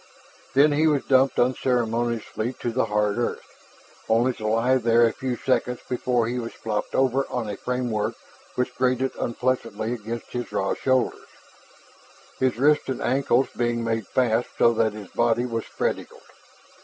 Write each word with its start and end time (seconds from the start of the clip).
Then 0.55 0.71
he 0.71 0.87
was 0.87 1.03
dumped 1.05 1.37
unceremoniously 1.39 2.53
to 2.53 2.71
the 2.71 2.85
hard 2.85 3.19
earth, 3.19 3.45
only 4.09 4.33
to 4.33 4.47
lie 4.47 4.77
there 4.77 5.05
a 5.05 5.13
few 5.13 5.37
seconds 5.37 5.79
before 5.87 6.25
he 6.25 6.39
was 6.39 6.53
flopped 6.53 6.95
over 6.95 7.27
on 7.29 7.47
a 7.47 7.55
framework 7.55 8.15
which 8.55 8.73
grated 8.73 9.15
unpleasantly 9.19 9.93
against 9.93 10.31
his 10.33 10.51
raw 10.51 10.73
shoulders, 10.73 11.27
his 12.39 12.57
wrists 12.57 12.89
and 12.89 12.99
ankles 13.03 13.49
being 13.55 13.83
made 13.83 14.07
fast 14.07 14.49
so 14.57 14.73
that 14.73 14.93
his 14.93 15.09
body 15.09 15.45
was 15.45 15.67
spread 15.67 15.99
eagled. 15.99 16.19